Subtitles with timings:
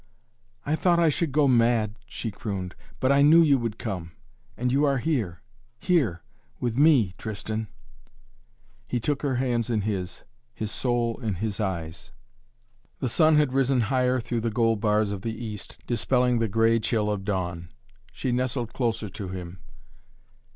[0.65, 2.73] "I thought I should go mad," she crooned.
[2.99, 4.13] "But I knew you would come.
[4.57, 5.43] And you are here
[5.77, 6.23] here
[6.59, 7.67] with me, Tristan."
[8.87, 10.23] He took her hands in his,
[10.55, 12.11] his soul in his eyes.
[12.99, 16.79] The sun had risen higher through the gold bars of the east, dispelling the grey
[16.79, 17.69] chill of dawn.
[18.11, 19.59] She nestled closer to him.